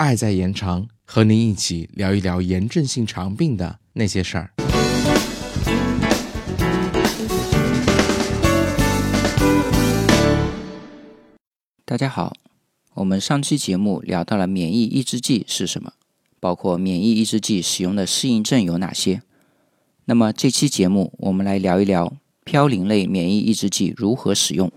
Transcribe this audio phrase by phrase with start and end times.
[0.00, 4.50] 爱在延长，和您一起聊一聊炎症性肠病的那些事儿。
[11.84, 12.32] 大家好，
[12.94, 15.92] 我们上期节目聊到了免疫抑制剂是什么，
[16.40, 19.20] 包括免疫抑制剂使用的适应症有哪些。
[20.06, 22.14] 那么这期节目我们来聊一聊
[22.46, 24.72] 嘌呤类免疫抑制剂如何使用。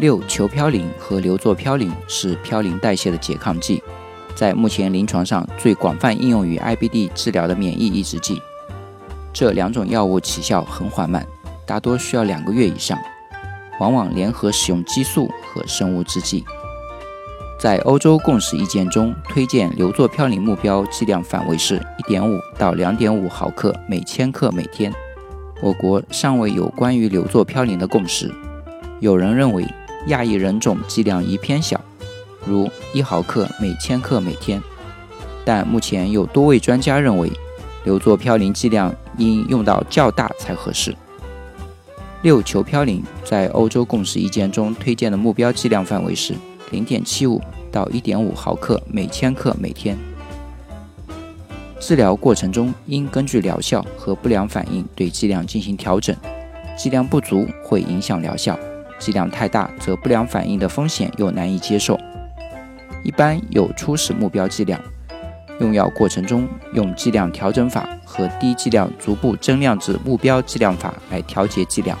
[0.00, 3.80] 六球嘌呤和硫唑嘌呤是嘌呤代谢的拮抗剂，
[4.34, 8.42] 在目前临床上最广泛应用于 IBD 治疗的免疫抑制剂。
[9.32, 11.24] 这两种药物起效很缓慢，
[11.64, 12.98] 大多需要两个月以上，
[13.78, 16.44] 往往联合使用激素和生物制剂。
[17.60, 24.92] 在欧洲共识意见中，推荐硫唑嘌呤目标剂量范围是1.5到2.5毫克每千克每天。
[25.62, 28.34] 我国尚未有关于硫唑嘌呤的共识，
[28.98, 29.64] 有人认为。
[30.08, 31.80] 亚裔人种剂量宜偏小，
[32.44, 34.62] 如一毫克每千克每天。
[35.44, 37.30] 但目前有多位专家认为，
[37.84, 40.94] 硫唑嘌呤剂量应用到较大才合适。
[42.22, 46.34] 六球嘌呤在欧洲共识意见中推荐的目标剂量范围是
[46.70, 49.98] 零点七五到一点五毫克每千克每天。
[51.78, 56.16] 治疗过程中应根据疗效和不良反应对剂量进行调整，
[56.78, 58.58] 剂量不足会影响疗效。
[59.04, 62.00] 剂量太大，则不良反应的风险又难以接受。
[63.02, 64.80] 一般有初始目标剂量，
[65.60, 71.98] 用药过程中用剂量调整法和低剂量逐步增量至目标剂量法来调节剂量，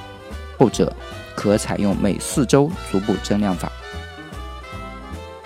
[0.58, 0.90] 后者
[1.34, 3.70] 可采用每四周逐步增量法。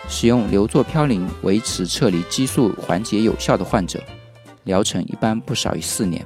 [0.07, 4.01] 使用硫唑嘌呤维持撤离激素缓解有效的患者，
[4.63, 6.25] 疗程一般不少于四年。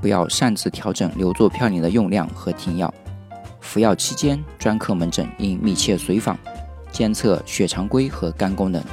[0.00, 2.92] 不要擅自调整硫唑嘌呤的用量和停药。
[3.72, 6.36] 服药期间，专科门诊应密切随访，
[6.90, 8.84] 监测血常规和肝功能。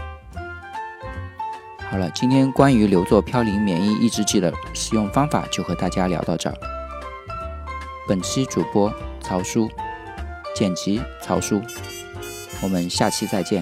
[1.92, 6.56] 好了，今天关于硫唑嘌呤免疫抑制剂的使用方法就和大家聊到这儿。
[8.08, 8.90] 本期主播
[9.20, 9.70] 曹叔，
[10.56, 11.62] 剪辑曹叔，
[12.62, 13.62] 我们下期再见。